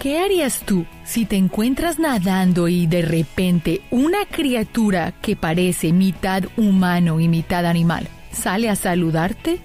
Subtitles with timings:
[0.00, 6.44] ¿Qué harías tú si te encuentras nadando y de repente una criatura que parece mitad
[6.56, 9.58] humano y mitad animal sale a saludarte?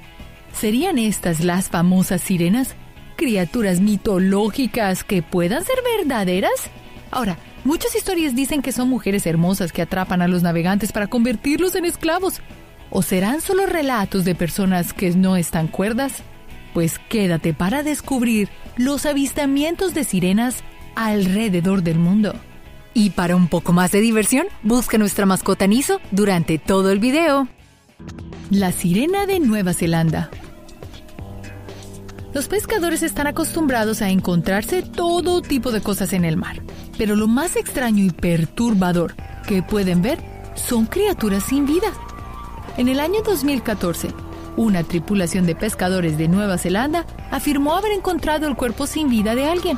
[0.52, 2.76] ¿Serían estas las famosas sirenas?
[3.16, 6.70] ¿Criaturas mitológicas que puedan ser verdaderas?
[7.12, 11.76] Ahora, muchas historias dicen que son mujeres hermosas que atrapan a los navegantes para convertirlos
[11.76, 12.42] en esclavos.
[12.90, 16.24] ¿O serán solo relatos de personas que no están cuerdas?
[16.76, 20.58] Pues quédate para descubrir los avistamientos de sirenas
[20.94, 22.36] alrededor del mundo.
[22.94, 27.48] Y para un poco más de diversión, busca nuestra mascota Niso durante todo el video.
[28.50, 30.30] La sirena de Nueva Zelanda.
[32.34, 36.62] Los pescadores están acostumbrados a encontrarse todo tipo de cosas en el mar,
[36.98, 39.16] pero lo más extraño y perturbador
[39.48, 40.20] que pueden ver
[40.56, 41.94] son criaturas sin vida.
[42.76, 44.10] En el año 2014,
[44.58, 49.46] una tripulación de pescadores de Nueva Zelanda afirmó haber encontrado el cuerpo sin vida de
[49.50, 49.78] alguien.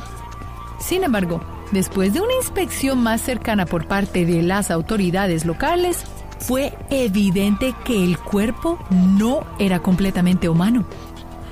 [0.78, 1.40] Sin embargo,
[1.72, 6.04] después de una inspección más cercana por parte de las autoridades locales,
[6.38, 10.84] fue evidente que el cuerpo no era completamente humano.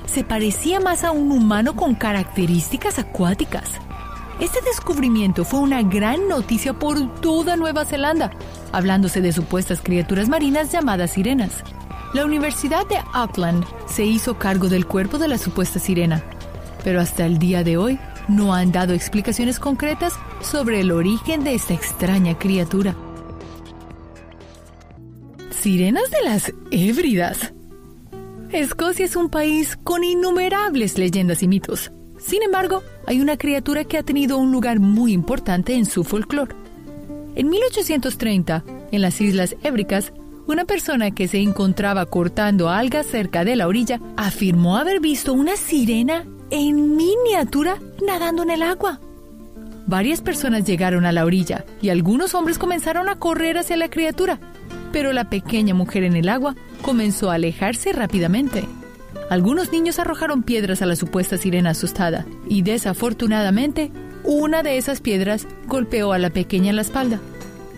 [0.05, 3.71] Se parecía más a un humano con características acuáticas.
[4.39, 8.31] Este descubrimiento fue una gran noticia por toda Nueva Zelanda,
[8.71, 11.63] hablándose de supuestas criaturas marinas llamadas sirenas.
[12.13, 16.23] La Universidad de Auckland se hizo cargo del cuerpo de la supuesta sirena,
[16.83, 21.53] pero hasta el día de hoy no han dado explicaciones concretas sobre el origen de
[21.53, 22.95] esta extraña criatura.
[25.49, 27.53] Sirenas de las Hébridas.
[28.51, 31.91] Escocia es un país con innumerables leyendas y mitos.
[32.17, 36.55] Sin embargo, hay una criatura que ha tenido un lugar muy importante en su folclore.
[37.35, 40.13] En 1830, en las Islas Hébricas,
[40.47, 45.57] una persona que se encontraba cortando algas cerca de la orilla afirmó haber visto una
[45.57, 48.99] sirena en miniatura nadando en el agua.
[49.85, 54.39] Varias personas llegaron a la orilla y algunos hombres comenzaron a correr hacia la criatura,
[54.91, 58.65] pero la pequeña mujer en el agua comenzó a alejarse rápidamente.
[59.29, 63.91] Algunos niños arrojaron piedras a la supuesta sirena asustada y desafortunadamente
[64.23, 67.19] una de esas piedras golpeó a la pequeña en la espalda.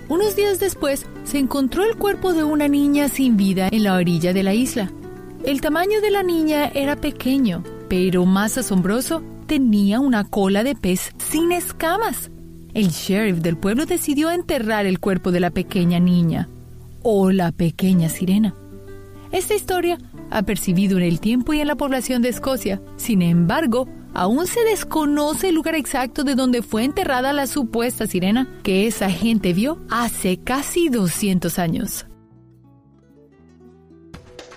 [0.09, 4.33] Unos días después, se encontró el cuerpo de una niña sin vida en la orilla
[4.33, 4.91] de la isla.
[5.43, 11.11] El tamaño de la niña era pequeño, pero más asombroso, tenía una cola de pez
[11.19, 12.31] sin escamas.
[12.73, 16.49] El sheriff del pueblo decidió enterrar el cuerpo de la pequeña niña,
[17.03, 18.55] o la pequeña sirena.
[19.31, 19.99] Esta historia
[20.31, 22.81] ha percibido en el tiempo y en la población de Escocia.
[22.97, 28.47] Sin embargo, Aún se desconoce el lugar exacto de donde fue enterrada la supuesta sirena
[28.63, 32.05] que esa gente vio hace casi 200 años.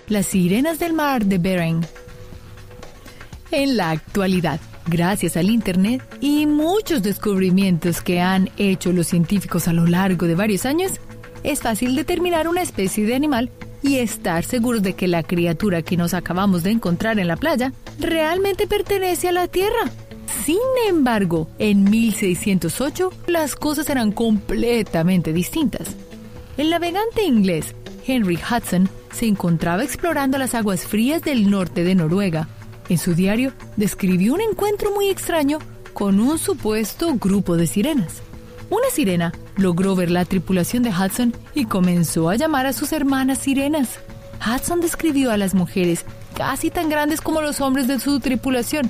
[0.07, 1.85] Las sirenas del mar de Bering.
[3.51, 9.73] En la actualidad, gracias al Internet y muchos descubrimientos que han hecho los científicos a
[9.73, 10.93] lo largo de varios años,
[11.43, 13.51] es fácil determinar una especie de animal
[13.83, 17.73] y estar seguros de que la criatura que nos acabamos de encontrar en la playa
[17.99, 19.91] realmente pertenece a la Tierra.
[20.45, 20.57] Sin
[20.87, 25.95] embargo, en 1608 las cosas eran completamente distintas.
[26.57, 32.47] El navegante inglés Henry Hudson se encontraba explorando las aguas frías del norte de Noruega.
[32.89, 35.59] En su diario describió un encuentro muy extraño
[35.93, 38.21] con un supuesto grupo de sirenas.
[38.73, 43.37] Una sirena logró ver la tripulación de Hudson y comenzó a llamar a sus hermanas
[43.37, 43.99] sirenas.
[44.43, 48.89] Hudson describió a las mujeres casi tan grandes como los hombres de su tripulación,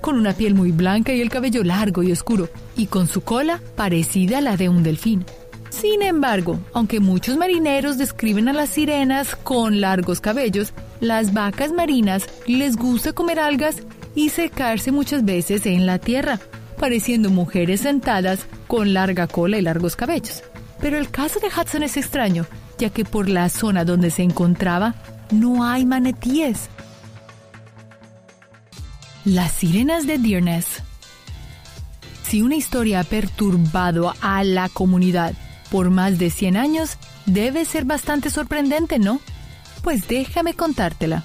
[0.00, 2.48] con una piel muy blanca y el cabello largo y oscuro,
[2.78, 5.26] y con su cola parecida a la de un delfín.
[5.68, 12.24] Sin embargo, aunque muchos marineros describen a las sirenas con largos cabellos, las vacas marinas
[12.46, 13.82] les gusta comer algas
[14.14, 16.40] y secarse muchas veces en la tierra,
[16.78, 20.44] pareciendo mujeres sentadas con larga cola y largos cabellos.
[20.80, 22.46] Pero el caso de Hudson es extraño,
[22.78, 24.94] ya que por la zona donde se encontraba
[25.32, 26.68] no hay manatíes.
[29.24, 30.84] Las sirenas de Dearness.
[32.22, 35.34] Si una historia ha perturbado a la comunidad
[35.72, 36.96] por más de 100 años,
[37.26, 39.20] debe ser bastante sorprendente, ¿no?
[39.82, 41.24] Pues déjame contártela.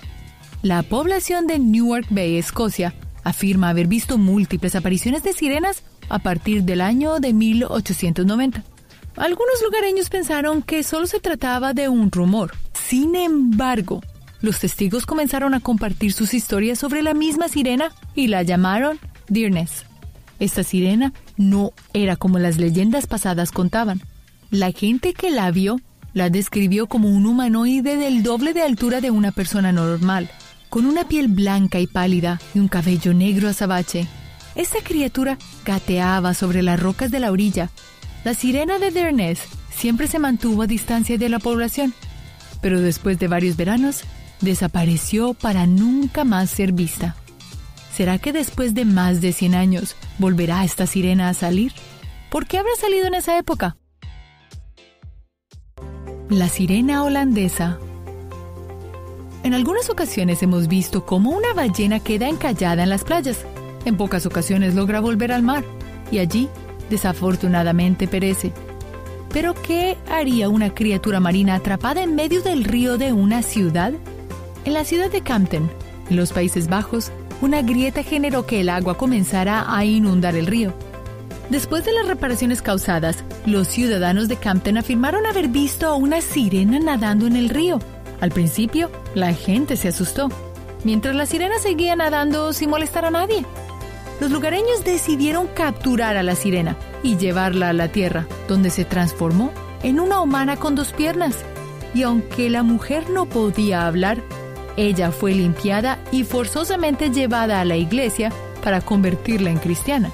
[0.63, 6.63] La población de Newark Bay, Escocia, afirma haber visto múltiples apariciones de sirenas a partir
[6.63, 8.63] del año de 1890.
[9.17, 12.51] Algunos lugareños pensaron que solo se trataba de un rumor.
[12.73, 14.01] Sin embargo,
[14.41, 19.85] los testigos comenzaron a compartir sus historias sobre la misma sirena y la llamaron Dearness.
[20.39, 24.01] Esta sirena no era como las leyendas pasadas contaban.
[24.51, 25.79] La gente que la vio
[26.13, 30.29] la describió como un humanoide del doble de altura de una persona normal,
[30.69, 34.07] con una piel blanca y pálida y un cabello negro azabache
[34.55, 37.69] Esta criatura gateaba sobre las rocas de la orilla.
[38.23, 39.39] La sirena de Dernès
[39.75, 41.93] siempre se mantuvo a distancia de la población,
[42.61, 44.03] pero después de varios veranos
[44.41, 47.15] desapareció para nunca más ser vista.
[47.93, 51.73] ¿Será que después de más de 100 años volverá esta sirena a salir?
[52.29, 53.77] ¿Por qué habrá salido en esa época?
[56.29, 57.77] La sirena holandesa.
[59.43, 63.45] En algunas ocasiones hemos visto cómo una ballena queda encallada en las playas.
[63.85, 65.63] En pocas ocasiones logra volver al mar
[66.11, 66.49] y allí,
[66.89, 68.51] desafortunadamente, perece.
[69.31, 73.93] Pero ¿qué haría una criatura marina atrapada en medio del río de una ciudad?
[74.63, 75.69] En la ciudad de Camden,
[76.09, 77.11] en los Países Bajos,
[77.41, 80.73] una grieta generó que el agua comenzara a inundar el río.
[81.49, 86.79] Después de las reparaciones causadas, los ciudadanos de Camden afirmaron haber visto a una sirena
[86.79, 87.79] nadando en el río.
[88.21, 90.29] Al principio, la gente se asustó,
[90.83, 93.45] mientras la sirena seguía nadando sin molestar a nadie.
[94.19, 99.51] Los lugareños decidieron capturar a la sirena y llevarla a la tierra, donde se transformó
[99.83, 101.43] en una humana con dos piernas.
[101.93, 104.21] Y aunque la mujer no podía hablar,
[104.77, 108.31] ella fue limpiada y forzosamente llevada a la iglesia
[108.63, 110.11] para convertirla en cristiana.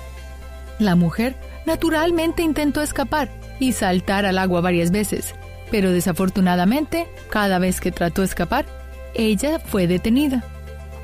[0.80, 5.36] La mujer naturalmente intentó escapar y saltar al agua varias veces,
[5.70, 8.66] pero desafortunadamente, cada vez que trató de escapar,
[9.14, 10.44] ella fue detenida.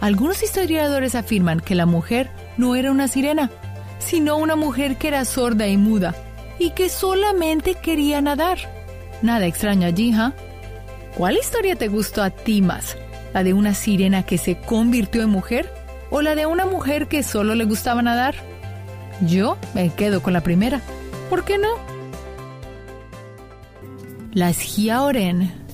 [0.02, 3.52] Algunos historiadores afirman que la mujer no era una sirena,
[4.00, 6.16] sino una mujer que era sorda y muda
[6.60, 8.58] y que solamente quería nadar.
[9.22, 10.34] Nada extraño allí, ¿ah?
[11.16, 12.98] ¿Cuál historia te gustó a ti más?
[13.34, 15.72] ¿La de una sirena que se convirtió en mujer
[16.10, 18.36] o la de una mujer que solo le gustaba nadar?
[19.22, 20.82] Yo me quedo con la primera.
[21.30, 21.70] ¿Por qué no?
[24.32, 25.67] Las Giaoren.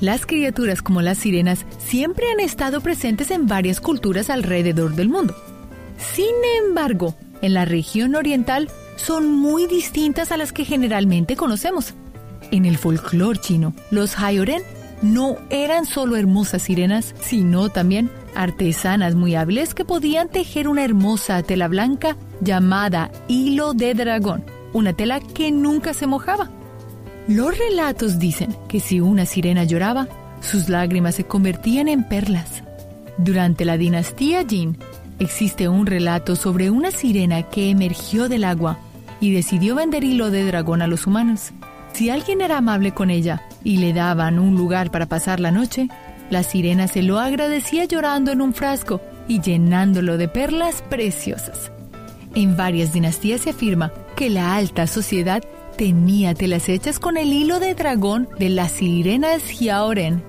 [0.00, 5.34] Las criaturas como las sirenas siempre han estado presentes en varias culturas alrededor del mundo.
[5.98, 6.34] Sin
[6.64, 11.94] embargo, en la región oriental son muy distintas a las que generalmente conocemos.
[12.50, 14.62] En el folclore chino, los Haioren
[15.02, 21.42] no eran solo hermosas sirenas, sino también artesanas muy hábiles que podían tejer una hermosa
[21.42, 26.50] tela blanca llamada hilo de dragón, una tela que nunca se mojaba.
[27.28, 30.08] Los relatos dicen que si una sirena lloraba,
[30.40, 32.62] sus lágrimas se convertían en perlas.
[33.18, 34.78] Durante la dinastía Jin,
[35.18, 38.78] existe un relato sobre una sirena que emergió del agua
[39.20, 41.50] y decidió vender hilo de dragón a los humanos.
[41.92, 45.88] Si alguien era amable con ella y le daban un lugar para pasar la noche,
[46.30, 51.72] la sirena se lo agradecía llorando en un frasco y llenándolo de perlas preciosas.
[52.34, 55.42] En varias dinastías se afirma que la alta sociedad
[55.78, 60.24] tenía telas hechas con el hilo de dragón de las sirenas Hyaoren.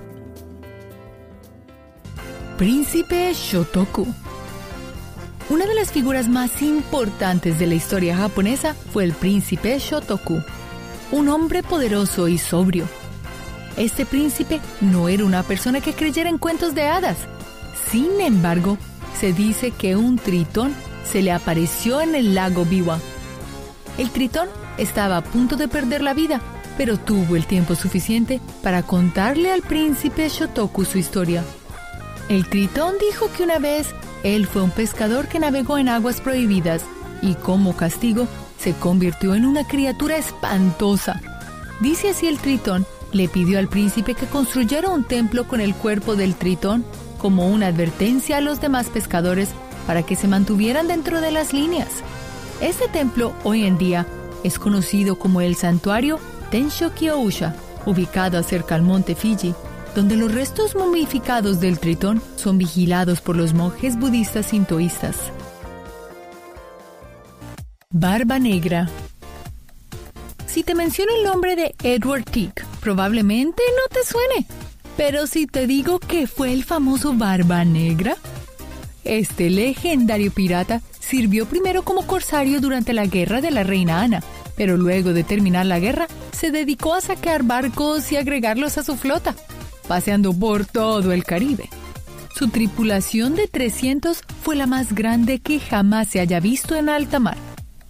[2.56, 4.06] Príncipe Shotoku
[5.48, 10.40] Una de las figuras más importantes de la historia japonesa fue el príncipe Shotoku,
[11.10, 12.84] un hombre poderoso y sobrio.
[13.76, 17.18] Este príncipe no era una persona que creyera en cuentos de hadas.
[17.90, 18.78] Sin embargo,
[19.18, 20.72] se dice que un tritón
[21.10, 23.00] se le apareció en el lago Biwa.
[23.98, 24.48] El tritón
[24.80, 26.40] estaba a punto de perder la vida,
[26.76, 31.44] pero tuvo el tiempo suficiente para contarle al príncipe Shotoku su historia.
[32.28, 33.88] El tritón dijo que una vez
[34.22, 36.82] él fue un pescador que navegó en aguas prohibidas
[37.22, 38.26] y como castigo
[38.58, 41.20] se convirtió en una criatura espantosa.
[41.80, 46.16] Dice así el tritón, le pidió al príncipe que construyera un templo con el cuerpo
[46.16, 46.84] del tritón
[47.18, 49.50] como una advertencia a los demás pescadores
[49.86, 51.88] para que se mantuvieran dentro de las líneas.
[52.60, 54.06] Este templo hoy en día
[54.44, 56.18] es conocido como el santuario
[56.50, 57.54] Tenshokyōusha,
[57.86, 59.54] ubicado cerca al monte Fiji,
[59.94, 65.16] donde los restos momificados del tritón son vigilados por los monjes budistas sintoístas.
[67.90, 68.88] Barba Negra.
[70.46, 74.46] Si te menciono el nombre de Edward Teague, probablemente no te suene.
[74.96, 78.16] Pero si te digo que fue el famoso Barba Negra,
[79.04, 84.22] este legendario pirata sirvió primero como corsario durante la guerra de la reina Ana,
[84.56, 88.96] pero luego de terminar la guerra se dedicó a sacar barcos y agregarlos a su
[88.96, 89.34] flota,
[89.88, 91.68] paseando por todo el Caribe.
[92.32, 97.18] Su tripulación de 300 fue la más grande que jamás se haya visto en alta
[97.18, 97.36] mar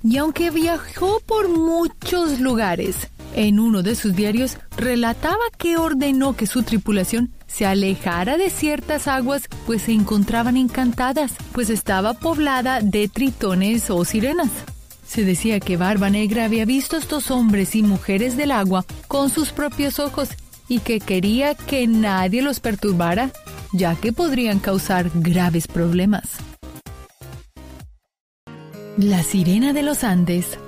[0.02, 6.46] y aunque viajó por muchos lugares, en uno de sus diarios relataba que ordenó que
[6.46, 13.08] su tripulación se alejara de ciertas aguas pues se encontraban encantadas, pues estaba poblada de
[13.08, 14.50] tritones o sirenas.
[15.06, 19.50] Se decía que Barba Negra había visto estos hombres y mujeres del agua con sus
[19.50, 20.28] propios ojos
[20.68, 23.32] y que quería que nadie los perturbara,
[23.72, 26.36] ya que podrían causar graves problemas.
[28.96, 30.58] La sirena de los Andes.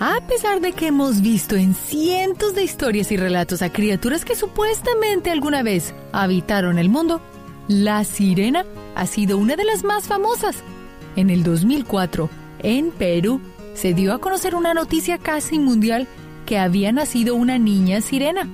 [0.00, 4.36] A pesar de que hemos visto en cientos de historias y relatos a criaturas que
[4.36, 7.20] supuestamente alguna vez habitaron el mundo,
[7.66, 8.64] la sirena
[8.94, 10.62] ha sido una de las más famosas.
[11.16, 13.40] En el 2004, en Perú,
[13.74, 16.06] se dio a conocer una noticia casi mundial
[16.46, 18.48] que había nacido una niña sirena.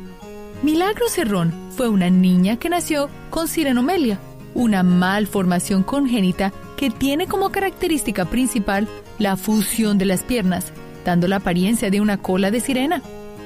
[0.62, 4.18] Milagro Cerrón fue una niña que nació con sirenomelia,
[4.54, 10.72] una malformación congénita que tiene como característica principal la fusión de las piernas,
[11.04, 13.02] dando la apariencia de una cola de sirena.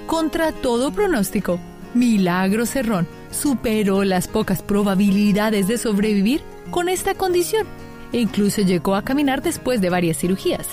[0.07, 1.59] Contra todo pronóstico,
[1.95, 7.67] Milagro Cerrón superó las pocas probabilidades de sobrevivir con esta condición
[8.13, 10.69] e incluso llegó a caminar después de varias cirugías.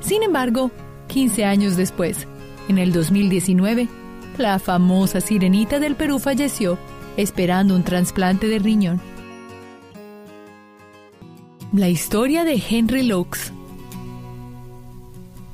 [0.00, 0.70] Sin embargo,
[1.08, 2.26] 15 años después,
[2.68, 3.88] en el 2019,
[4.38, 6.78] la famosa sirenita del Perú falleció
[7.16, 9.00] esperando un trasplante de riñón.
[11.72, 13.52] La historia de Henry Lux.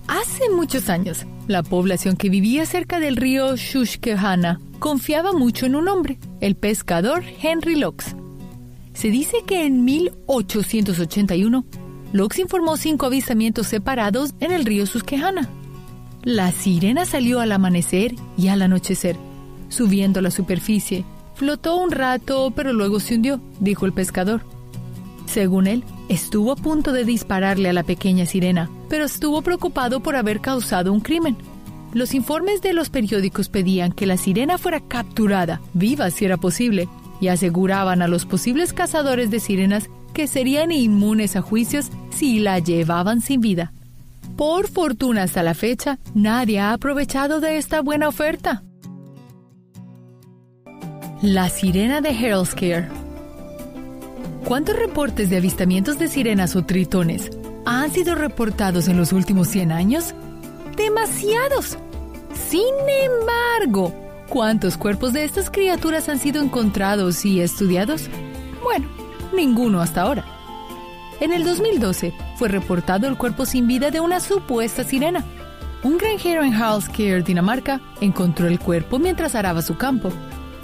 [0.08, 5.86] Hace muchos años, la población que vivía cerca del río Susquehanna confiaba mucho en un
[5.86, 8.16] hombre, el pescador Henry Lux.
[8.94, 11.64] Se dice que en 1881,
[12.12, 15.50] Lux informó cinco avistamientos separados en el río Susquehanna.
[16.24, 19.16] La sirena salió al amanecer y al anochecer,
[19.68, 21.04] subiendo a la superficie.
[21.34, 24.40] Flotó un rato, pero luego se hundió, dijo el pescador.
[25.26, 30.16] Según él, Estuvo a punto de dispararle a la pequeña sirena, pero estuvo preocupado por
[30.16, 31.36] haber causado un crimen.
[31.92, 36.88] Los informes de los periódicos pedían que la sirena fuera capturada, viva si era posible,
[37.20, 42.58] y aseguraban a los posibles cazadores de sirenas que serían inmunes a juicios si la
[42.58, 43.72] llevaban sin vida.
[44.36, 48.62] Por fortuna hasta la fecha, nadie ha aprovechado de esta buena oferta.
[51.20, 52.10] La sirena de
[52.54, 52.88] Care
[54.48, 57.30] ¿Cuántos reportes de avistamientos de sirenas o tritones
[57.66, 60.14] han sido reportados en los últimos 100 años?
[60.74, 61.76] ¡Demasiados!
[62.48, 62.62] Sin
[63.04, 63.92] embargo,
[64.26, 68.08] ¿cuántos cuerpos de estas criaturas han sido encontrados y estudiados?
[68.62, 68.88] Bueno,
[69.36, 70.24] ninguno hasta ahora.
[71.20, 75.26] En el 2012 fue reportado el cuerpo sin vida de una supuesta sirena.
[75.82, 80.10] Un granjero en Halskir, Dinamarca, encontró el cuerpo mientras araba su campo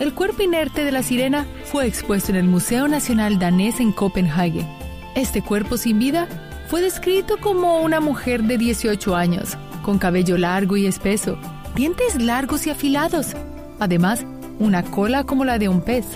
[0.00, 4.66] el cuerpo inerte de la sirena fue expuesto en el Museo Nacional Danés en Copenhague.
[5.14, 6.26] Este cuerpo sin vida
[6.68, 11.38] fue descrito como una mujer de 18 años, con cabello largo y espeso,
[11.76, 13.34] dientes largos y afilados,
[13.78, 14.24] además
[14.58, 16.06] una cola como la de un pez.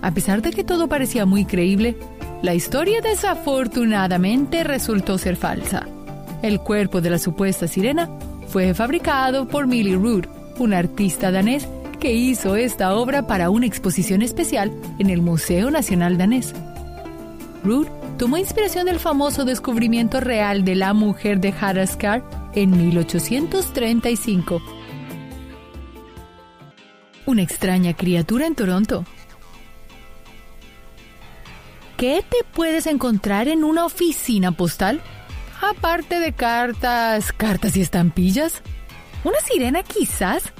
[0.00, 1.96] A pesar de que todo parecía muy creíble,
[2.42, 5.86] la historia desafortunadamente resultó ser falsa.
[6.42, 8.10] El cuerpo de la supuesta sirena
[8.48, 10.26] fue fabricado por Millie Rood,
[10.58, 11.68] un artista danés
[12.02, 16.52] que hizo esta obra para una exposición especial en el Museo Nacional Danés.
[17.62, 17.86] Ruth
[18.18, 22.24] tomó inspiración del famoso descubrimiento real de la mujer de Haraskar
[22.56, 24.60] en 1835.
[27.24, 29.04] Una extraña criatura en Toronto.
[31.96, 35.00] ¿Qué te puedes encontrar en una oficina postal?
[35.60, 38.60] Aparte de cartas, cartas y estampillas.
[39.22, 40.52] ¿Una sirena quizás?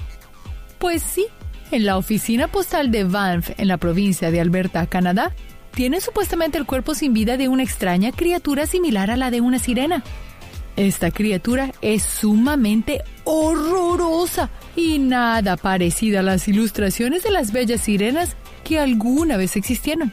[0.82, 1.26] Pues sí,
[1.70, 5.32] en la oficina postal de Banff, en la provincia de Alberta, Canadá,
[5.70, 9.60] tienen supuestamente el cuerpo sin vida de una extraña criatura similar a la de una
[9.60, 10.02] sirena.
[10.74, 18.34] Esta criatura es sumamente horrorosa y nada parecida a las ilustraciones de las bellas sirenas
[18.64, 20.10] que alguna vez existieron.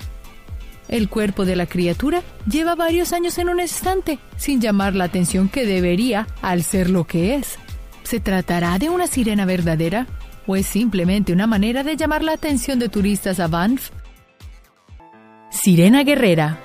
[0.88, 5.49] El cuerpo de la criatura lleva varios años en un estante, sin llamar la atención
[5.49, 7.57] que debería al ser lo que es.
[8.03, 10.05] ¿Se tratará de una sirena verdadera?
[10.51, 13.91] ¿O es simplemente una manera de llamar la atención de turistas a Banff?
[15.51, 16.57] Sirena Guerrera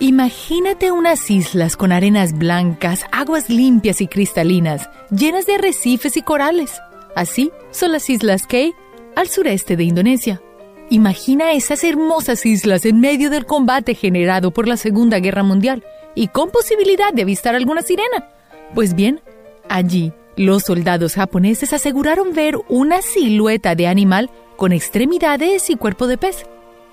[0.00, 6.80] Imagínate unas islas con arenas blancas, aguas limpias y cristalinas, llenas de arrecifes y corales.
[7.14, 8.74] Así son las Islas Kei,
[9.14, 10.42] al sureste de Indonesia.
[10.90, 15.84] Imagina esas hermosas islas en medio del combate generado por la Segunda Guerra Mundial
[16.16, 18.28] y con posibilidad de avistar alguna sirena.
[18.74, 19.20] Pues bien,
[19.68, 26.18] allí los soldados japoneses aseguraron ver una silueta de animal con extremidades y cuerpo de
[26.18, 26.46] pez.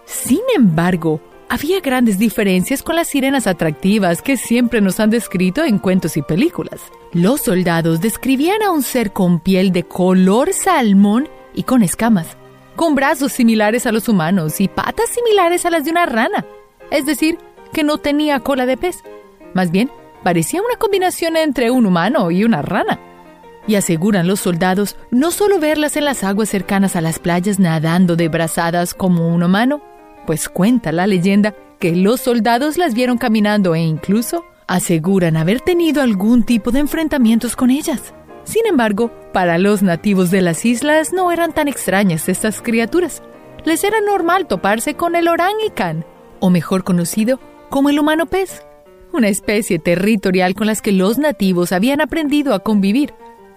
[0.05, 5.79] Sin embargo, había grandes diferencias con las sirenas atractivas que siempre nos han descrito en
[5.79, 6.81] cuentos y películas.
[7.13, 12.37] Los soldados describían a un ser con piel de color salmón y con escamas,
[12.75, 16.45] con brazos similares a los humanos y patas similares a las de una rana,
[16.91, 17.37] es decir,
[17.71, 19.03] que no tenía cola de pez.
[19.53, 19.89] Más bien,
[20.23, 22.99] parecía una combinación entre un humano y una rana
[23.67, 28.15] y aseguran los soldados no solo verlas en las aguas cercanas a las playas nadando
[28.15, 29.81] de brazadas como un humano,
[30.25, 36.01] pues cuenta la leyenda que los soldados las vieron caminando e incluso aseguran haber tenido
[36.01, 38.13] algún tipo de enfrentamientos con ellas.
[38.43, 43.21] Sin embargo, para los nativos de las islas no eran tan extrañas estas criaturas.
[43.65, 46.05] Les era normal toparse con el orangután,
[46.39, 48.63] o mejor conocido como el humano pez,
[49.11, 53.13] una especie territorial con las que los nativos habían aprendido a convivir.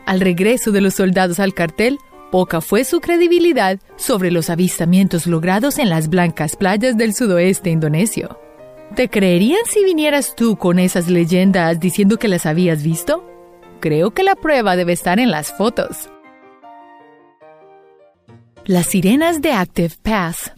[0.06, 1.98] Al regreso de los soldados al cartel,
[2.30, 8.38] poca fue su credibilidad sobre los avistamientos logrados en las blancas playas del sudoeste indonesio.
[8.96, 13.24] ¿Te creerían si vinieras tú con esas leyendas diciendo que las habías visto?
[13.80, 16.10] Creo que la prueba debe estar en las fotos.
[18.64, 20.52] Las sirenas de Active Pass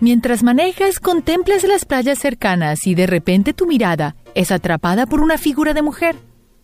[0.00, 5.36] Mientras manejas, contemplas las playas cercanas y de repente tu mirada es atrapada por una
[5.36, 6.16] figura de mujer,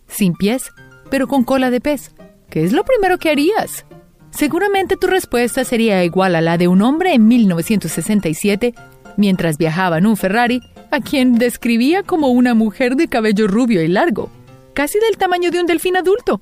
[0.07, 0.71] sin pies,
[1.09, 2.11] pero con cola de pez.
[2.49, 3.85] ¿Qué es lo primero que harías?
[4.31, 8.73] Seguramente tu respuesta sería igual a la de un hombre en 1967
[9.17, 10.61] mientras viajaba en un Ferrari,
[10.91, 14.29] a quien describía como una mujer de cabello rubio y largo,
[14.73, 16.41] casi del tamaño de un delfín adulto,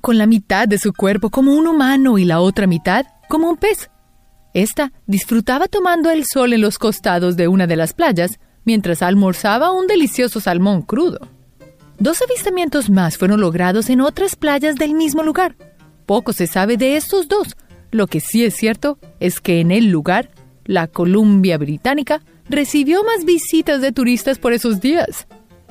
[0.00, 3.56] con la mitad de su cuerpo como un humano y la otra mitad como un
[3.56, 3.90] pez.
[4.54, 9.72] Esta disfrutaba tomando el sol en los costados de una de las playas mientras almorzaba
[9.72, 11.20] un delicioso salmón crudo.
[12.02, 15.54] Dos avistamientos más fueron logrados en otras playas del mismo lugar.
[16.04, 17.56] Poco se sabe de estos dos.
[17.92, 20.28] Lo que sí es cierto es que en el lugar,
[20.64, 25.28] la Columbia Británica recibió más visitas de turistas por esos días.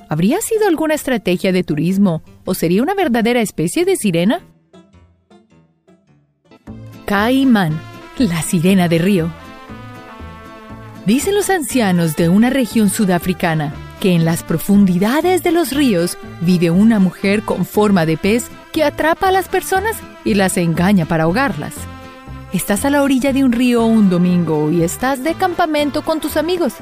[0.08, 4.40] ¿Habría sido alguna estrategia de turismo o sería una verdadera especie de sirena?
[7.04, 7.78] Caimán
[8.18, 9.34] la sirena de río.
[11.06, 16.72] Dicen los ancianos de una región sudafricana que en las profundidades de los ríos vive
[16.72, 21.26] una mujer con forma de pez que atrapa a las personas y las engaña para
[21.26, 21.76] ahogarlas.
[22.52, 26.36] Estás a la orilla de un río un domingo y estás de campamento con tus
[26.36, 26.74] amigos.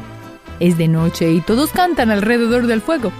[0.62, 3.12] Es de noche y todos cantan alrededor del fuego.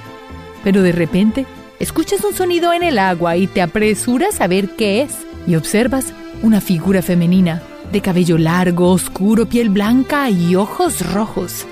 [0.64, 1.46] Pero de repente
[1.80, 5.12] escuchas un sonido en el agua y te apresuras a ver qué es
[5.46, 11.66] y observas una figura femenina de cabello largo, oscuro, piel blanca y ojos rojos.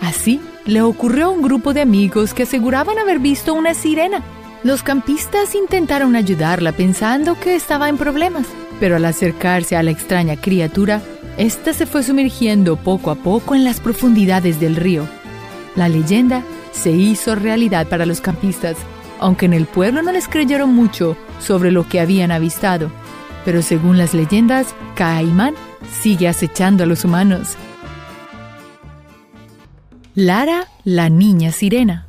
[0.00, 4.22] Así le ocurrió a un grupo de amigos que aseguraban haber visto una sirena.
[4.62, 8.46] Los campistas intentaron ayudarla pensando que estaba en problemas,
[8.78, 11.00] pero al acercarse a la extraña criatura,
[11.38, 15.08] ésta se fue sumergiendo poco a poco en las profundidades del río.
[15.74, 18.76] La leyenda se hizo realidad para los campistas,
[19.20, 22.90] aunque en el pueblo no les creyeron mucho sobre lo que habían avistado.
[23.46, 25.54] Pero según las leyendas, Caimán
[26.02, 27.56] sigue acechando a los humanos.
[30.20, 32.04] Lara, la niña sirena.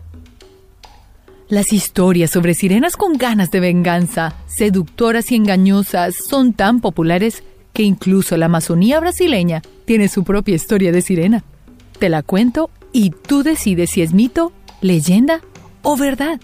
[1.48, 7.84] Las historias sobre sirenas con ganas de venganza, seductoras y engañosas, son tan populares que
[7.84, 11.44] incluso la Amazonía brasileña tiene su propia historia de sirena.
[12.00, 15.42] Te la cuento y tú decides si es mito, leyenda
[15.84, 16.42] o verdad.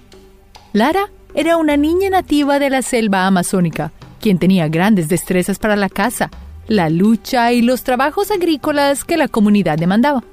[0.71, 5.89] Lara era una niña nativa de la selva amazónica quien tenía grandes destrezas para la
[5.89, 6.29] caza,
[6.67, 10.23] la lucha y los trabajos agrícolas que la comunidad demandaba.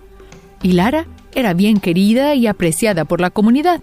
[0.63, 3.81] Y Lara era bien querida y apreciada por la comunidad.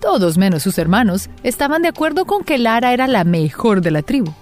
[0.00, 4.02] Todos menos sus hermanos estaban de acuerdo con que Lara era la mejor de la
[4.02, 4.32] tribu.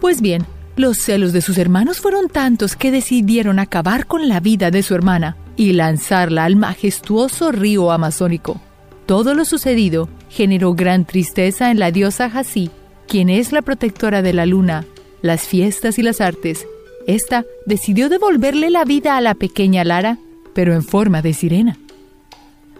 [0.00, 0.44] Pues bien,
[0.76, 4.94] los celos de sus hermanos fueron tantos que decidieron acabar con la vida de su
[4.94, 8.60] hermana y lanzarla al majestuoso río amazónico.
[9.06, 12.70] Todo lo sucedido generó gran tristeza en la diosa Hasí
[13.08, 14.84] quien es la protectora de la luna,
[15.22, 16.66] las fiestas y las artes,
[17.06, 20.18] esta decidió devolverle la vida a la pequeña Lara,
[20.58, 21.78] pero en forma de sirena.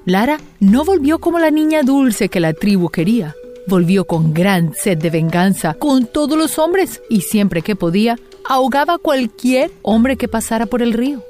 [0.05, 3.37] Lara no volvió como la niña dulce que la tribu quería.
[3.69, 8.95] Volvió con gran sed de venganza con todos los hombres y siempre que podía ahogaba
[8.95, 11.23] a cualquier hombre que pasara por el río.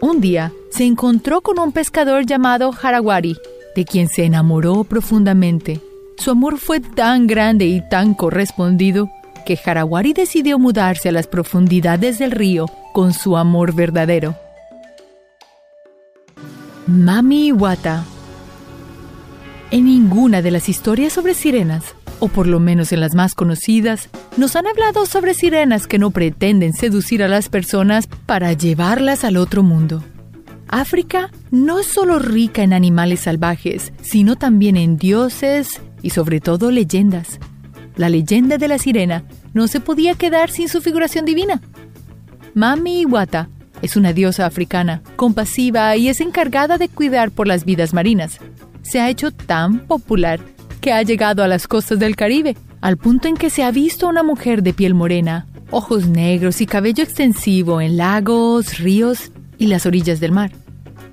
[0.00, 3.36] Un día se encontró con un pescador llamado Harawari,
[3.74, 5.80] de quien se enamoró profundamente.
[6.16, 9.10] Su amor fue tan grande y tan correspondido
[9.44, 14.36] que Harawari decidió mudarse a las profundidades del río con su amor verdadero.
[16.88, 18.02] Mami Iwata
[19.70, 21.84] En ninguna de las historias sobre sirenas,
[22.18, 26.12] o por lo menos en las más conocidas, nos han hablado sobre sirenas que no
[26.12, 30.02] pretenden seducir a las personas para llevarlas al otro mundo.
[30.66, 36.70] África no es solo rica en animales salvajes, sino también en dioses, y sobre todo
[36.70, 37.38] leyendas.
[37.96, 41.60] La leyenda de la sirena no se podía quedar sin su figuración divina.
[42.54, 43.50] Mami Iwata
[43.82, 48.38] es una diosa africana, compasiva y es encargada de cuidar por las vidas marinas.
[48.82, 50.40] Se ha hecho tan popular
[50.80, 54.08] que ha llegado a las costas del Caribe, al punto en que se ha visto
[54.08, 59.86] una mujer de piel morena, ojos negros y cabello extensivo en lagos, ríos y las
[59.86, 60.52] orillas del mar.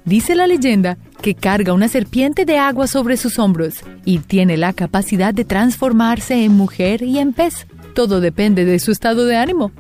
[0.06, 4.74] Dice la leyenda que carga una serpiente de agua sobre sus hombros y tiene la
[4.74, 7.66] capacidad de transformarse en mujer y en pez.
[7.96, 9.72] Todo depende de su estado de ánimo.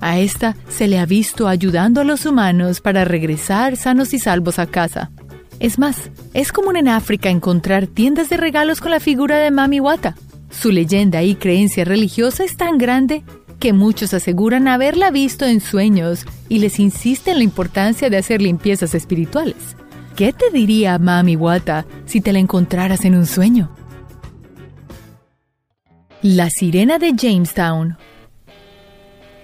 [0.00, 4.58] A esta se le ha visto ayudando a los humanos para regresar sanos y salvos
[4.58, 5.10] a casa.
[5.58, 9.78] Es más, es común en África encontrar tiendas de regalos con la figura de Mami
[9.78, 10.16] Wata.
[10.50, 13.22] Su leyenda y creencia religiosa es tan grande
[13.58, 18.94] que muchos aseguran haberla visto en sueños y les insisten la importancia de hacer limpiezas
[18.94, 19.76] espirituales.
[20.16, 23.70] ¿Qué te diría Mami Wata si te la encontraras en un sueño?
[26.22, 27.96] La sirena de Jamestown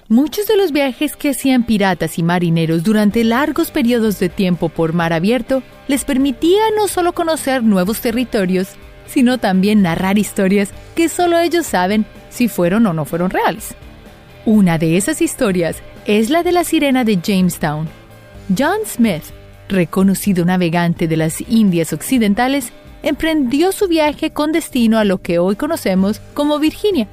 [0.08, 4.92] Muchos de los viajes que hacían piratas y marineros durante largos periodos de tiempo por
[4.92, 8.68] mar abierto les permitía no solo conocer nuevos territorios,
[9.08, 13.74] sino también narrar historias que solo ellos saben si fueron o no fueron reales.
[14.44, 17.88] Una de esas historias es la de la sirena de Jamestown.
[18.56, 19.24] John Smith,
[19.68, 25.56] reconocido navegante de las Indias Occidentales, emprendió su viaje con destino a lo que hoy
[25.56, 27.08] conocemos como Virginia.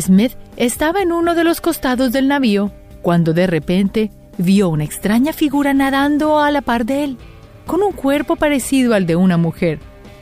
[0.00, 2.70] Smith estaba en uno de los costados del navío
[3.02, 7.18] cuando de repente vio una extraña figura nadando a la par de él,
[7.66, 9.78] con un cuerpo parecido al de una mujer,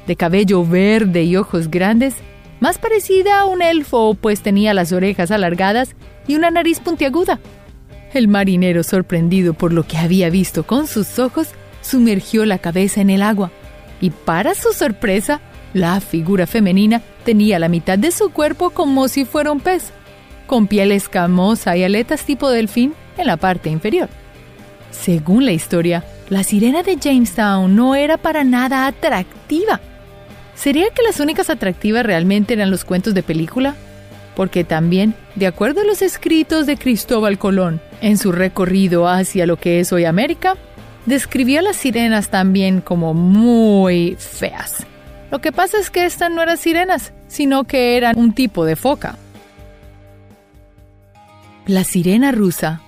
[0.07, 2.17] de cabello verde y ojos grandes,
[2.61, 5.95] más parecida a un elfo pues tenía las orejas alargadas
[6.27, 7.39] y una nariz puntiaguda.
[8.13, 11.49] El marinero, sorprendido por lo que había visto con sus ojos,
[11.81, 13.51] sumergió la cabeza en el agua
[14.01, 15.41] y para su sorpresa,
[15.73, 19.93] la figura femenina tenía la mitad de su cuerpo como si fuera un pez
[20.53, 24.11] con piel escamosa y aletas tipo delfín en la parte inferior.
[24.91, 29.81] Según la historia, la sirena de Jamestown no era para nada atractiva.
[30.55, 33.77] ¿Sería que las únicas atractivas realmente eran los cuentos de película?
[34.37, 39.57] Porque también, de acuerdo a los escritos de Cristóbal Colón, en su recorrido hacia lo
[39.57, 40.59] que es hoy América,
[41.07, 44.85] describió a las sirenas también como muy feas.
[45.31, 48.77] Lo que pasa es que estas no eran sirenas, sino que eran un tipo de
[48.77, 49.17] foca.
[51.67, 52.81] La sirena rusa.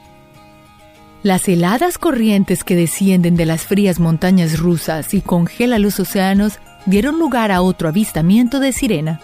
[1.23, 7.21] Las heladas corrientes que descienden de las frías montañas rusas y congelan los océanos dieron
[7.21, 9.21] lugar a otro avistamiento de sirena.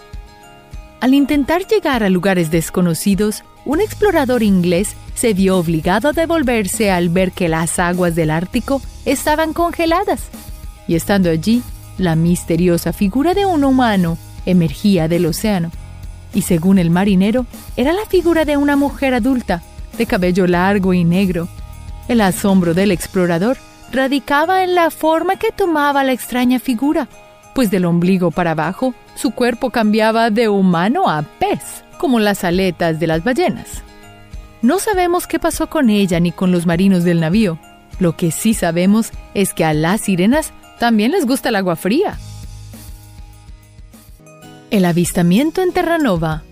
[1.01, 7.09] Al intentar llegar a lugares desconocidos, un explorador inglés se vio obligado a devolverse al
[7.09, 10.29] ver que las aguas del Ártico estaban congeladas.
[10.87, 11.61] Y estando allí,
[11.97, 15.71] la misteriosa figura de un humano emergía del océano
[16.33, 19.61] y según el marinero, era la figura de una mujer adulta,
[19.97, 21.47] de cabello largo y negro.
[22.07, 23.57] El asombro del explorador
[23.91, 27.07] radicaba en la forma que tomaba la extraña figura,
[27.53, 32.99] pues del ombligo para abajo su cuerpo cambiaba de humano a pez, como las aletas
[32.99, 33.83] de las ballenas.
[34.61, 37.59] No sabemos qué pasó con ella ni con los marinos del navío.
[37.99, 42.17] Lo que sí sabemos es que a las sirenas también les gusta el agua fría.
[44.71, 46.43] El avistamiento en Terranova.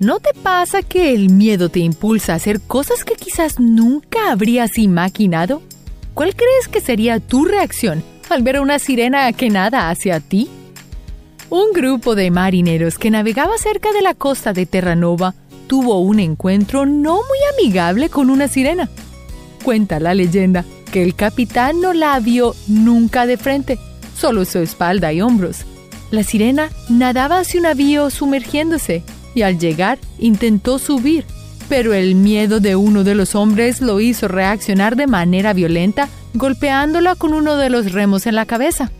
[0.00, 4.76] ¿No te pasa que el miedo te impulsa a hacer cosas que quizás nunca habrías
[4.76, 5.62] imaginado?
[6.12, 10.50] ¿Cuál crees que sería tu reacción al ver a una sirena que nada hacia ti?
[11.48, 15.34] Un grupo de marineros que navegaba cerca de la costa de Terranova
[15.66, 18.90] tuvo un encuentro no muy amigable con una sirena.
[19.64, 23.78] Cuenta la leyenda que el capitán no la vio nunca de frente,
[24.14, 25.64] solo su espalda y hombros
[26.10, 29.02] la sirena nadaba hacia un navío sumergiéndose
[29.34, 31.24] y al llegar intentó subir,
[31.68, 37.14] pero el miedo de uno de los hombres lo hizo reaccionar de manera violenta, golpeándola
[37.14, 38.90] con uno de los remos en la cabeza.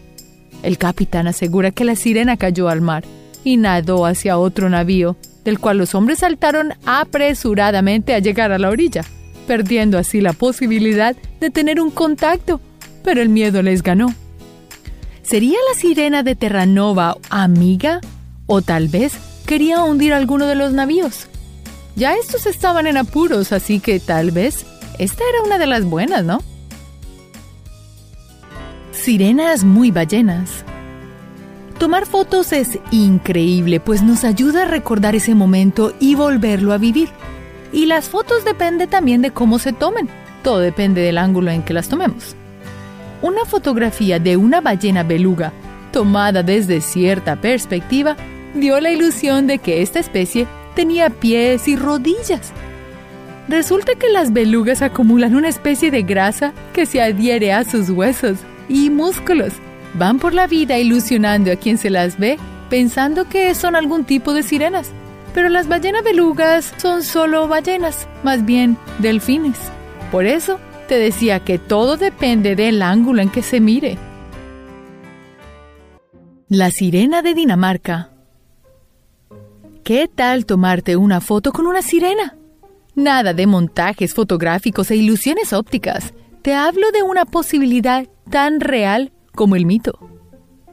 [0.62, 3.04] El capitán asegura que la sirena cayó al mar
[3.44, 8.70] y nadó hacia otro navío, del cual los hombres saltaron apresuradamente a llegar a la
[8.70, 9.04] orilla,
[9.46, 12.60] perdiendo así la posibilidad de tener un contacto,
[13.04, 14.14] pero el miedo les ganó
[15.24, 18.02] ¿Sería la sirena de Terranova amiga?
[18.46, 19.14] ¿O tal vez
[19.46, 21.28] quería hundir alguno de los navíos?
[21.96, 24.66] Ya estos estaban en apuros, así que tal vez
[24.98, 26.42] esta era una de las buenas, ¿no?
[28.92, 30.62] Sirenas muy ballenas.
[31.78, 37.08] Tomar fotos es increíble, pues nos ayuda a recordar ese momento y volverlo a vivir.
[37.72, 40.06] Y las fotos depende también de cómo se tomen.
[40.42, 42.36] Todo depende del ángulo en que las tomemos
[43.24, 45.50] una fotografía de una ballena beluga
[45.92, 48.16] tomada desde cierta perspectiva
[48.54, 52.52] dio la ilusión de que esta especie tenía pies y rodillas.
[53.48, 58.40] Resulta que las belugas acumulan una especie de grasa que se adhiere a sus huesos
[58.68, 59.54] y músculos.
[59.94, 62.36] Van por la vida ilusionando a quien se las ve
[62.68, 64.90] pensando que son algún tipo de sirenas.
[65.32, 69.56] Pero las ballenas belugas son solo ballenas, más bien delfines.
[70.10, 73.96] Por eso Te decía que todo depende del ángulo en que se mire.
[76.48, 78.10] La sirena de Dinamarca.
[79.82, 82.36] ¿Qué tal tomarte una foto con una sirena?
[82.94, 86.12] Nada de montajes fotográficos e ilusiones ópticas.
[86.42, 89.98] Te hablo de una posibilidad tan real como el mito.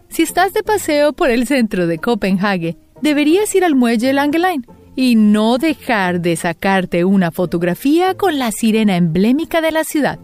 [0.09, 4.65] Si estás de paseo por el centro de Copenhague, deberías ir al muelle Langeline
[5.01, 10.19] y no dejar de sacarte una fotografía con la sirena emblémica de la ciudad.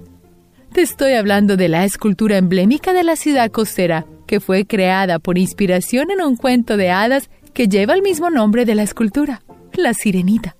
[0.71, 5.39] Te estoy hablando de la escultura emblémica de la ciudad costera, que fue creada por
[5.39, 9.41] inspiración en un cuento de hadas que lleva el mismo nombre de la escultura,
[9.73, 10.55] la sirenita.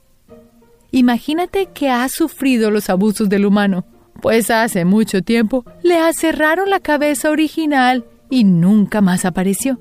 [0.90, 3.86] Imagínate que ha sufrido los abusos del humano,
[4.20, 9.80] pues hace mucho tiempo le aserraron la cabeza original y nunca más apareció.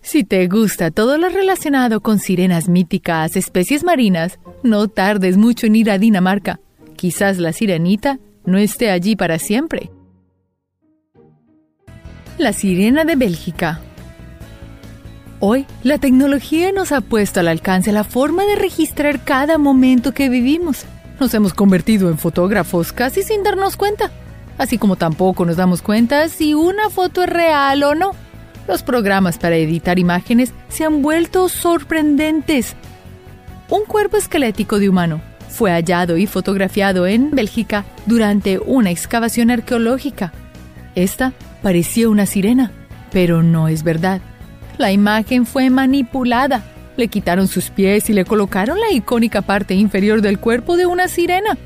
[0.00, 5.76] Si te gusta todo lo relacionado con sirenas míticas, especies marinas, no tardes mucho en
[5.76, 6.60] ir a Dinamarca.
[6.96, 9.90] Quizás la sirenita no esté allí para siempre.
[12.38, 13.80] La sirena de Bélgica.
[15.40, 20.28] Hoy, la tecnología nos ha puesto al alcance la forma de registrar cada momento que
[20.28, 20.84] vivimos.
[21.20, 24.10] Nos hemos convertido en fotógrafos casi sin darnos cuenta,
[24.56, 28.27] así como tampoco nos damos cuenta si una foto es real o no.
[28.68, 32.76] Los programas para editar imágenes se han vuelto sorprendentes.
[33.70, 40.34] Un cuerpo esquelético de humano fue hallado y fotografiado en Bélgica durante una excavación arqueológica.
[40.94, 42.70] Esta parecía una sirena,
[43.10, 44.20] pero no es verdad.
[44.76, 46.62] La imagen fue manipulada.
[46.98, 51.08] Le quitaron sus pies y le colocaron la icónica parte inferior del cuerpo de una
[51.08, 51.56] sirena.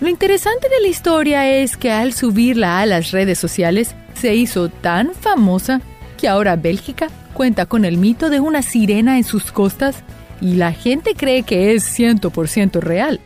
[0.00, 4.68] Lo interesante de la historia es que al subirla a las redes sociales se hizo
[4.68, 5.80] tan famosa
[6.16, 10.02] que ahora Bélgica cuenta con el mito de una sirena en sus costas
[10.40, 13.20] y la gente cree que es 100% real.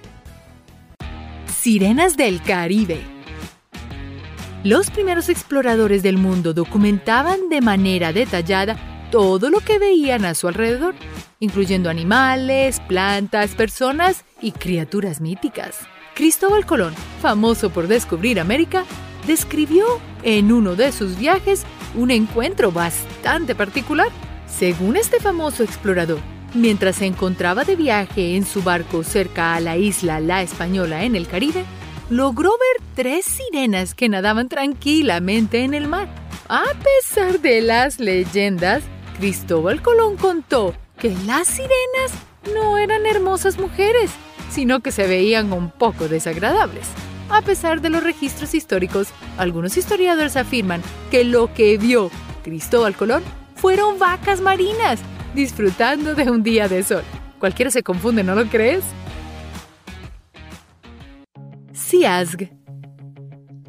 [1.47, 3.01] Sirenas del Caribe.
[4.65, 8.77] Los primeros exploradores del mundo documentaban de manera detallada
[9.11, 10.95] todo lo que veían a su alrededor,
[11.39, 15.79] incluyendo animales, plantas, personas y criaturas míticas.
[16.15, 18.85] Cristóbal Colón, famoso por descubrir América,
[19.27, 19.85] describió
[20.23, 24.09] en uno de sus viajes un encuentro bastante particular.
[24.47, 26.21] Según este famoso explorador,
[26.55, 31.17] mientras se encontraba de viaje en su barco cerca a la isla La Española en
[31.17, 31.65] el Caribe,
[32.09, 36.09] logró ver tres sirenas que nadaban tranquilamente en el mar.
[36.49, 38.83] A pesar de las leyendas,
[39.19, 42.13] Cristóbal Colón contó que las sirenas
[42.55, 44.11] no eran hermosas mujeres,
[44.51, 46.89] sino que se veían un poco desagradables.
[47.31, 52.11] A pesar de los registros históricos, algunos historiadores afirman que lo que vio
[52.43, 53.23] Cristóbal Colón
[53.55, 55.01] fueron vacas marinas
[55.35, 57.05] disfrutando de un día de sol.
[57.39, 58.85] Cualquiera se confunde, ¿no lo crees?
[61.73, 62.51] Siasg.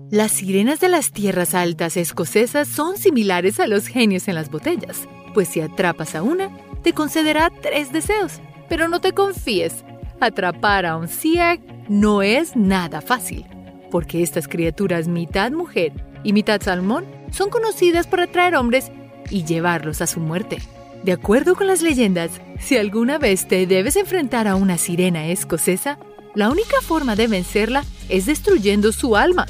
[0.10, 5.08] Las sirenas de las tierras altas escocesas son similares a los genios en las botellas,
[5.34, 6.50] pues si atrapas a una,
[6.84, 8.41] te concederá tres deseos.
[8.67, 9.86] Pero no te confíes,
[10.28, 13.46] atrapar a un Siag no es nada fácil
[13.92, 15.92] porque estas criaturas mitad mujer
[16.24, 18.92] y mitad salmón son conocidas por atraer hombres
[19.30, 20.58] y llevarlos a su muerte.
[21.04, 26.00] De acuerdo con las leyendas, si alguna vez te debes enfrentar a una sirena escocesa,
[26.34, 29.46] la única forma de vencerla es destruyendo su alma,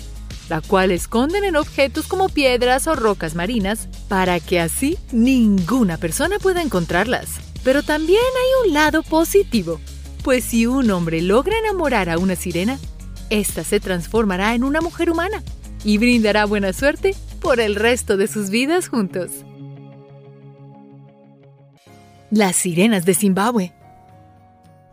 [0.49, 6.39] la cual esconden en objetos como piedras o rocas marinas, para que así ninguna persona
[6.39, 7.29] pueda encontrarlas.
[7.63, 9.79] Pero también hay un lado positivo,
[10.23, 12.79] pues si un hombre logra enamorar a una sirena,
[13.29, 15.43] esta se transformará en una mujer humana
[15.83, 19.31] y brindará buena suerte por el resto de sus vidas juntos.
[22.29, 23.73] Las sirenas de Zimbabue.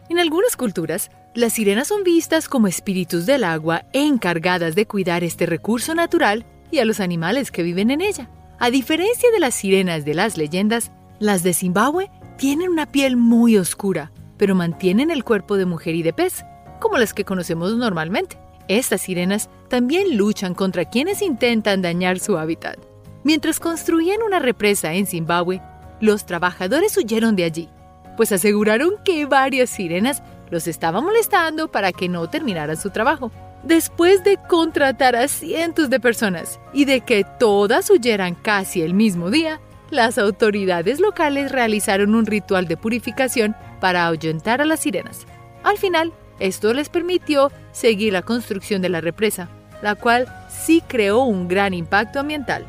[0.08, 5.46] En algunas culturas, las sirenas son vistas como espíritus del agua encargadas de cuidar este
[5.46, 8.30] recurso natural y a los animales que viven en ella.
[8.58, 13.56] A diferencia de las sirenas de las leyendas, las de Zimbabue tienen una piel muy
[13.56, 16.44] oscura, pero mantienen el cuerpo de mujer y de pez,
[16.80, 18.38] como las que conocemos normalmente.
[18.68, 22.78] Estas sirenas también luchan contra quienes intentan dañar su hábitat.
[23.24, 25.60] Mientras construían una represa en Zimbabue,
[26.00, 27.68] los trabajadores huyeron de allí,
[28.16, 33.30] pues aseguraron que varias sirenas los estaban molestando para que no terminaran su trabajo.
[33.64, 39.30] Después de contratar a cientos de personas y de que todas huyeran casi el mismo
[39.30, 45.26] día, las autoridades locales realizaron un ritual de purificación para ahuyentar a las sirenas.
[45.64, 49.48] Al final, esto les permitió seguir la construcción de la represa,
[49.82, 52.66] la cual sí creó un gran impacto ambiental.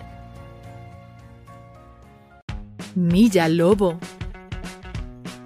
[2.95, 3.99] Milla Lobo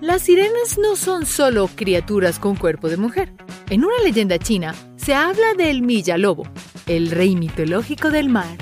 [0.01, 3.33] Las sirenas no son solo criaturas con cuerpo de mujer.
[3.69, 6.47] En una leyenda china se habla del Milla Lobo,
[6.87, 8.57] el rey mitológico del mar,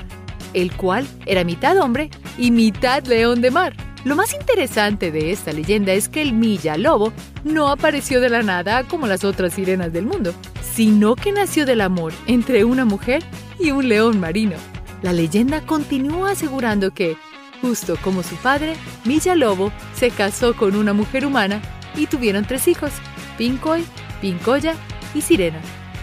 [0.54, 3.76] el cual era mitad hombre y mitad león de mar.
[4.04, 7.13] Lo más interesante de esta leyenda es que el Milla Lobo
[7.44, 10.34] no apareció de la nada como las otras sirenas del mundo,
[10.74, 13.24] sino que nació del amor entre una mujer
[13.60, 14.56] y un león marino.
[15.04, 17.15] La leyenda continúa asegurando que,
[17.62, 21.62] justo como su padre, Milla Lobo se casó con una mujer humana
[21.96, 22.91] y tuvieron tres hijos,
[23.38, 23.86] Pincoy,
[24.20, 24.74] Pincoya
[25.13, 25.60] y Sirena.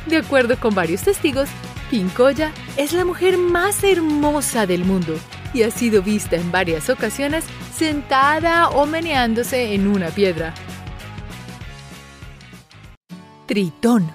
[0.07, 1.49] De acuerdo con varios testigos,
[1.91, 5.19] Pincoya es la mujer más hermosa del mundo
[5.55, 10.55] y ha sido vista en varias ocasiones sentada o meneándose en una piedra.
[13.47, 14.11] Tritón.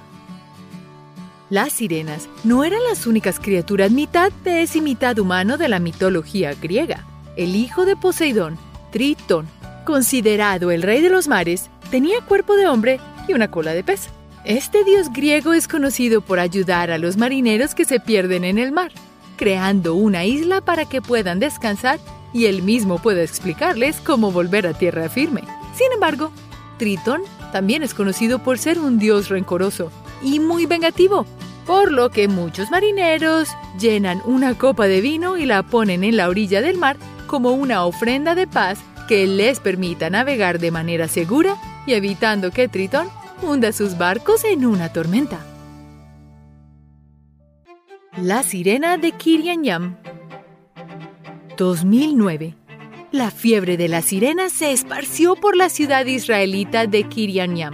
[1.50, 6.54] Las sirenas no eran las únicas criaturas mitad pez y mitad humano de la mitología
[6.54, 7.06] griega.
[7.36, 8.58] El hijo de Poseidón,
[8.92, 9.48] Tritón,
[9.86, 14.10] considerado el rey de los mares, tenía cuerpo de hombre y una cola de pez.
[14.46, 18.72] Este dios griego es conocido por ayudar a los marineros que se pierden en el
[18.72, 18.92] mar,
[19.36, 22.00] creando una isla para que puedan descansar
[22.34, 25.44] y él mismo pueda explicarles cómo volver a tierra firme.
[25.76, 26.32] Sin embargo,
[26.78, 29.92] Tritón también es conocido por ser un dios rencoroso
[30.22, 31.26] y muy vengativo,
[31.66, 36.30] por lo que muchos marineros llenan una copa de vino y la ponen en la
[36.30, 41.58] orilla del mar como una ofrenda de paz que les permita navegar de manera segura
[41.86, 43.08] y evitando que Tritón
[43.42, 45.53] hunda sus barcos en una tormenta.
[48.24, 49.98] La sirena de Kirianyam
[51.58, 52.56] 2009
[53.12, 57.74] La fiebre de la sirena se esparció por la ciudad israelita de Kirianyam,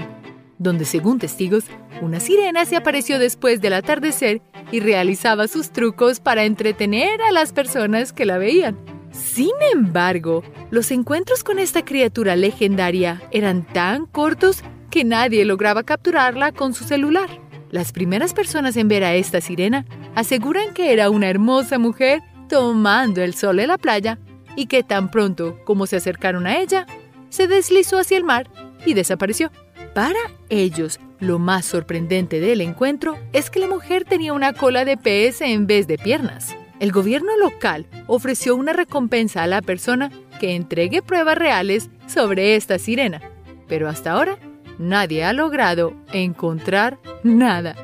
[0.57, 1.65] donde según testigos,
[2.01, 7.53] una sirena se apareció después del atardecer y realizaba sus trucos para entretener a las
[7.53, 8.75] personas que la veían.
[9.11, 16.53] Sin embargo, los encuentros con esta criatura legendaria eran tan cortos que nadie lograba capturarla
[16.53, 17.48] con su celular.
[17.71, 23.21] Las primeras personas en ver a esta sirena aseguran que era una hermosa mujer tomando
[23.21, 24.17] el sol en la playa
[24.55, 26.87] y que tan pronto como se acercaron a ella,
[27.29, 28.49] se deslizó hacia el mar
[28.85, 29.51] y desapareció.
[29.93, 34.97] Para ellos, lo más sorprendente del encuentro es que la mujer tenía una cola de
[34.97, 36.55] pez en vez de piernas.
[36.79, 42.79] El gobierno local ofreció una recompensa a la persona que entregue pruebas reales sobre esta
[42.79, 43.21] sirena,
[43.67, 44.37] pero hasta ahora
[44.79, 47.75] nadie ha logrado encontrar nada.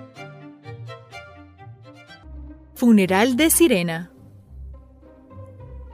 [2.73, 4.11] Funeral de Sirena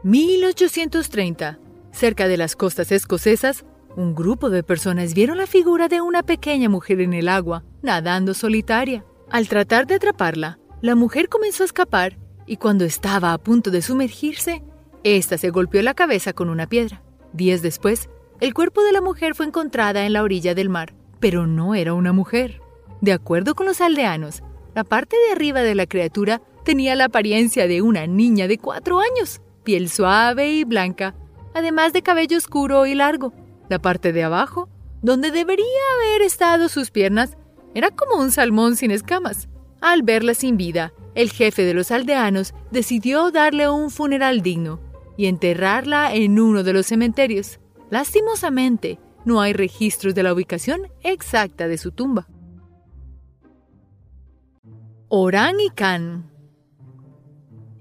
[0.03, 1.59] 1830.
[1.91, 6.69] Cerca de las costas escocesas, un grupo de personas vieron la figura de una pequeña
[6.69, 9.05] mujer en el agua, nadando solitaria.
[9.29, 13.81] Al tratar de atraparla, la mujer comenzó a escapar y cuando estaba a punto de
[13.81, 14.63] sumergirse,
[15.03, 17.03] ésta se golpeó la cabeza con una piedra.
[17.33, 18.09] Días después,
[18.41, 21.93] el cuerpo de la mujer fue encontrada en la orilla del mar, pero no era
[21.93, 22.59] una mujer.
[22.99, 24.41] De acuerdo con los aldeanos,
[24.73, 28.99] la parte de arriba de la criatura tenía la apariencia de una niña de cuatro
[28.99, 31.13] años, piel suave y blanca,
[31.53, 33.31] además de cabello oscuro y largo.
[33.69, 34.69] La parte de abajo,
[35.03, 35.65] donde debería
[35.99, 37.37] haber estado sus piernas,
[37.75, 39.49] era como un salmón sin escamas.
[39.81, 44.79] Al verla sin vida, el jefe de los aldeanos decidió darle un funeral digno
[45.15, 47.60] y enterrarla en uno de los cementerios.
[47.91, 52.25] Lastimosamente, no hay registros de la ubicación exacta de su tumba.
[55.09, 56.31] Orán y Khan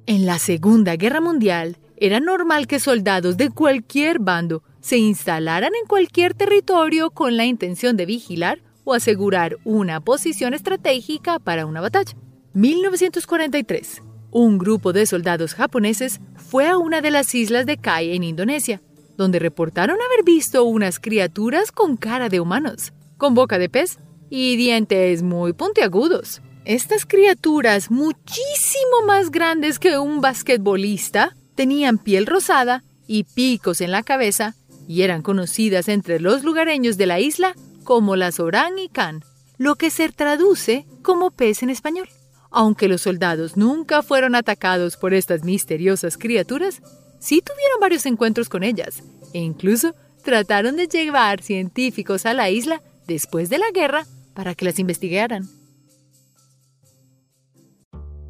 [0.06, 5.86] En la Segunda Guerra Mundial, era normal que soldados de cualquier bando se instalaran en
[5.86, 12.16] cualquier territorio con la intención de vigilar o asegurar una posición estratégica para una batalla.
[12.54, 14.02] 1943.
[14.32, 18.82] Un grupo de soldados japoneses fue a una de las islas de Kai en Indonesia
[19.20, 23.98] donde reportaron haber visto unas criaturas con cara de humanos, con boca de pez
[24.30, 26.40] y dientes muy puntiagudos.
[26.64, 34.02] Estas criaturas, muchísimo más grandes que un basquetbolista, tenían piel rosada y picos en la
[34.02, 34.54] cabeza
[34.88, 37.54] y eran conocidas entre los lugareños de la isla
[37.84, 39.22] como las orán y can,
[39.58, 42.08] lo que se traduce como pez en español.
[42.50, 46.80] Aunque los soldados nunca fueron atacados por estas misteriosas criaturas,
[47.20, 49.94] sí tuvieron varios encuentros con ellas e incluso
[50.24, 55.48] trataron de llevar científicos a la isla después de la guerra para que las investigaran.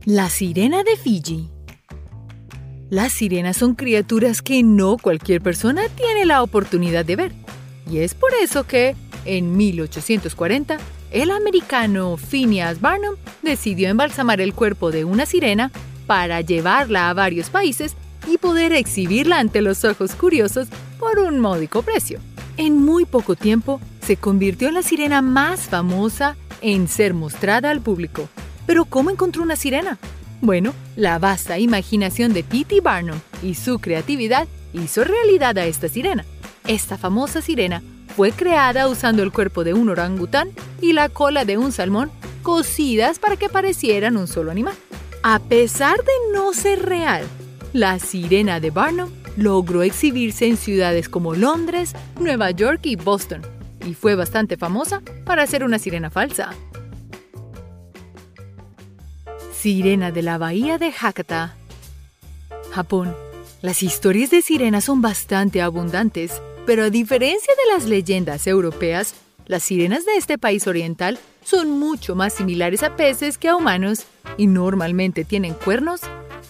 [0.04, 1.48] La sirena de Fiji.
[2.88, 7.32] Las sirenas son criaturas que no cualquier persona tiene la oportunidad de ver.
[7.88, 10.78] Y es por eso que, en 1840,
[11.12, 15.70] el americano Phineas Barnum decidió embalsamar el cuerpo de una sirena
[16.06, 17.94] para llevarla a varios países
[18.26, 20.68] y poder exhibirla ante los ojos curiosos
[20.98, 22.20] por un módico precio.
[22.56, 27.80] En muy poco tiempo se convirtió en la sirena más famosa en ser mostrada al
[27.80, 28.28] público.
[28.66, 29.98] Pero ¿cómo encontró una sirena?
[30.40, 36.24] Bueno, la vasta imaginación de Titi Barnum y su creatividad hizo realidad a esta sirena.
[36.66, 37.82] Esta famosa sirena
[38.16, 40.50] fue creada usando el cuerpo de un orangután
[40.80, 42.10] y la cola de un salmón
[42.42, 44.74] cosidas para que parecieran un solo animal.
[45.22, 47.24] A pesar de no ser real,
[47.72, 53.42] la sirena de Barnum logró exhibirse en ciudades como Londres, Nueva York y Boston,
[53.86, 56.50] y fue bastante famosa para ser una sirena falsa.
[59.52, 61.56] Sirena de la Bahía de Hakata
[62.72, 63.14] Japón.
[63.62, 69.14] Las historias de sirenas son bastante abundantes, pero a diferencia de las leyendas europeas,
[69.46, 74.06] las sirenas de este país oriental son mucho más similares a peces que a humanos
[74.38, 76.02] y normalmente tienen cuernos,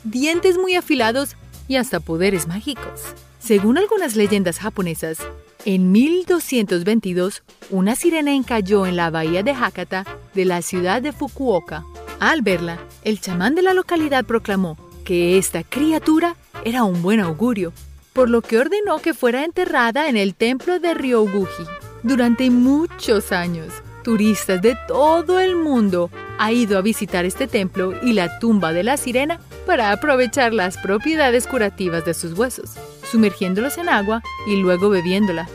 [0.04, 1.36] dientes muy afilados
[1.68, 3.02] y hasta poderes mágicos.
[3.38, 5.18] Según algunas leyendas japonesas,
[5.64, 11.84] en 1222 una sirena encalló en la bahía de Hakata de la ciudad de Fukuoka.
[12.18, 17.72] Al verla, el chamán de la localidad proclamó que esta criatura era un buen augurio,
[18.12, 21.64] por lo que ordenó que fuera enterrada en el templo de Ryoguji.
[22.02, 23.72] Durante muchos años,
[24.02, 28.82] turistas de todo el mundo han ido a visitar este templo y la tumba de
[28.82, 32.74] la sirena para aprovechar las propiedades curativas de sus huesos,
[33.04, 35.48] sumergiéndolos en agua y luego bebiéndola.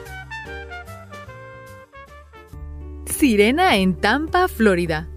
[3.05, 5.07] Sirena en Tampa, Florida.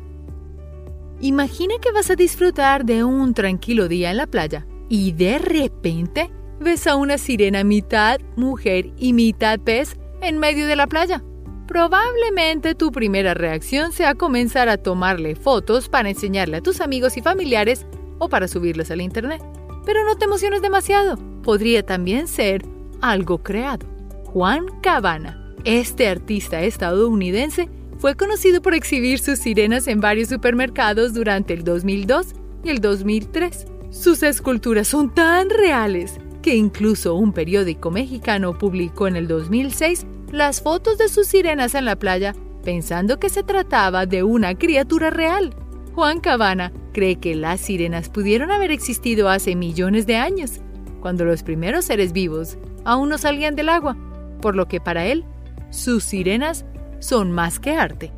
[1.20, 6.30] Imagina que vas a disfrutar de un tranquilo día en la playa y de repente
[6.60, 11.22] ves a una sirena mitad mujer y mitad pez en medio de la playa.
[11.68, 17.20] Probablemente tu primera reacción sea comenzar a tomarle fotos para enseñarle a tus amigos y
[17.20, 17.84] familiares
[18.16, 19.42] o para subirlos al internet.
[19.84, 21.18] Pero no te emociones demasiado.
[21.42, 22.64] Podría también ser
[23.02, 23.86] algo creado.
[24.24, 31.52] Juan Cabana, este artista estadounidense, fue conocido por exhibir sus sirenas en varios supermercados durante
[31.52, 32.28] el 2002
[32.64, 33.66] y el 2003.
[33.90, 40.60] Sus esculturas son tan reales que incluso un periódico mexicano publicó en el 2006 las
[40.60, 45.54] fotos de sus sirenas en la playa pensando que se trataba de una criatura real.
[45.94, 50.60] Juan Cabana cree que las sirenas pudieron haber existido hace millones de años,
[51.00, 53.96] cuando los primeros seres vivos aún no salían del agua,
[54.40, 55.24] por lo que para él,
[55.70, 56.64] sus sirenas
[56.98, 58.12] son más que arte.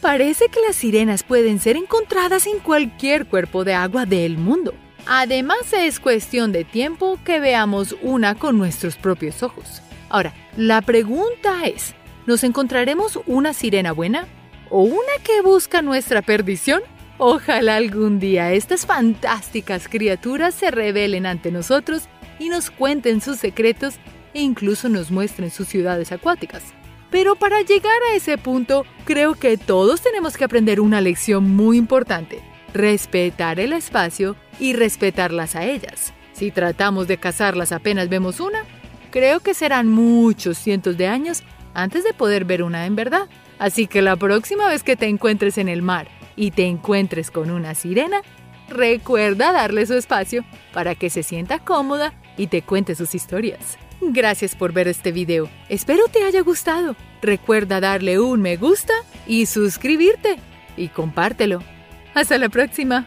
[0.00, 4.74] Parece que las sirenas pueden ser encontradas en cualquier cuerpo de agua del mundo.
[5.06, 9.82] Además, es cuestión de tiempo que veamos una con nuestros propios ojos.
[10.08, 11.94] Ahora, la pregunta es,
[12.26, 14.26] ¿nos encontraremos una sirena buena
[14.70, 16.82] o una que busca nuestra perdición?
[17.18, 23.96] Ojalá algún día estas fantásticas criaturas se revelen ante nosotros y nos cuenten sus secretos
[24.32, 26.62] e incluso nos muestren sus ciudades acuáticas.
[27.10, 31.76] Pero para llegar a ese punto, creo que todos tenemos que aprender una lección muy
[31.76, 32.42] importante
[32.74, 36.12] respetar el espacio y respetarlas a ellas.
[36.32, 38.64] Si tratamos de cazarlas apenas vemos una,
[39.10, 41.42] creo que serán muchos cientos de años
[41.74, 43.28] antes de poder ver una en verdad.
[43.58, 47.50] Así que la próxima vez que te encuentres en el mar y te encuentres con
[47.50, 48.22] una sirena,
[48.68, 53.78] recuerda darle su espacio para que se sienta cómoda y te cuente sus historias.
[54.00, 55.48] Gracias por ver este video.
[55.68, 56.96] Espero te haya gustado.
[57.22, 58.92] Recuerda darle un me gusta
[59.26, 60.36] y suscribirte.
[60.76, 61.62] Y compártelo.
[62.14, 63.06] Hasta la próxima.